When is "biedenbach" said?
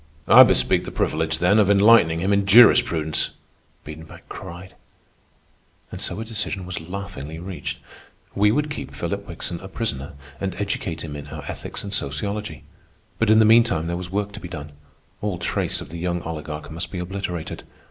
3.85-4.27